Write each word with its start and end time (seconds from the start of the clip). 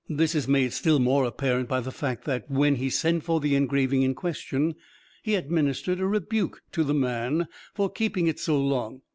This 0.09 0.33
is 0.33 0.47
made 0.47 0.73
still 0.73 0.97
more 0.97 1.25
apparent 1.25 1.69
by 1.69 1.79
the 1.79 1.91
fact 1.91 2.25
that, 2.25 2.49
when 2.49 2.77
he 2.77 2.89
sent 2.89 3.23
for 3.23 3.39
the 3.39 3.53
engraving 3.53 4.01
in 4.01 4.15
question, 4.15 4.73
he 5.21 5.35
administered 5.35 5.99
a 5.99 6.07
rebuke 6.07 6.63
to 6.71 6.83
the 6.83 6.95
man 6.95 7.47
for 7.75 7.87
keeping 7.87 8.25
it 8.25 8.39
so 8.39 8.59
long. 8.59 9.03